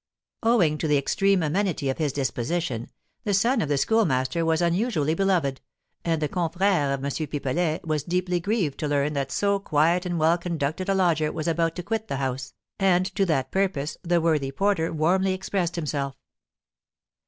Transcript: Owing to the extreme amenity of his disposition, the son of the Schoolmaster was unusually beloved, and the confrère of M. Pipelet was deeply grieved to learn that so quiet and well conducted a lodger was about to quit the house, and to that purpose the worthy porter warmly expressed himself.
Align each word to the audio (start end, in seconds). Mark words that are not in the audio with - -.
Owing 0.41 0.79
to 0.79 0.87
the 0.87 0.97
extreme 0.97 1.43
amenity 1.43 1.87
of 1.87 1.99
his 1.99 2.11
disposition, 2.11 2.89
the 3.23 3.35
son 3.35 3.61
of 3.61 3.69
the 3.69 3.77
Schoolmaster 3.77 4.43
was 4.43 4.59
unusually 4.59 5.13
beloved, 5.13 5.61
and 6.03 6.19
the 6.19 6.27
confrère 6.27 6.91
of 6.91 7.05
M. 7.05 7.11
Pipelet 7.27 7.85
was 7.85 8.01
deeply 8.01 8.39
grieved 8.39 8.79
to 8.79 8.87
learn 8.87 9.13
that 9.13 9.31
so 9.31 9.59
quiet 9.59 10.03
and 10.07 10.17
well 10.19 10.39
conducted 10.39 10.89
a 10.89 10.95
lodger 10.95 11.31
was 11.31 11.47
about 11.47 11.75
to 11.75 11.83
quit 11.83 12.07
the 12.07 12.17
house, 12.17 12.55
and 12.79 13.05
to 13.13 13.27
that 13.27 13.51
purpose 13.51 13.95
the 14.01 14.19
worthy 14.19 14.49
porter 14.51 14.91
warmly 14.91 15.35
expressed 15.35 15.75
himself. 15.75 16.15